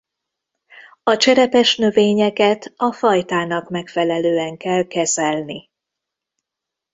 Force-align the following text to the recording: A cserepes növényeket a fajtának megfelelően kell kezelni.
A 1.03 1.17
cserepes 1.17 1.75
növényeket 1.77 2.73
a 2.75 2.91
fajtának 2.93 3.69
megfelelően 3.69 4.57
kell 4.57 4.83
kezelni. 4.87 5.69